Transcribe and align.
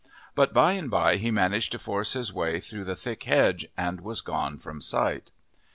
But 0.33 0.51
by 0.51 0.71
and 0.71 0.89
by 0.89 1.17
he 1.17 1.29
managed 1.29 1.71
to 1.73 1.77
force 1.77 2.13
his 2.13 2.33
way 2.33 2.59
through 2.59 2.85
the 2.85 2.95
thick 2.95 3.21
hedge 3.25 3.67
and 3.77 4.01
was 4.01 4.21
gone 4.21 4.57
from 4.57 4.81
sight. 4.81 5.29